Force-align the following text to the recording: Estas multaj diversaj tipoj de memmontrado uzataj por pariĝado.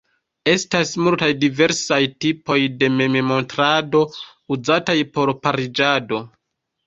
Estas 0.51 0.93
multaj 1.07 1.27
diversaj 1.41 1.99
tipoj 2.25 2.57
de 2.83 2.89
memmontrado 3.01 4.01
uzataj 4.57 4.97
por 5.19 5.33
pariĝado. 5.45 6.23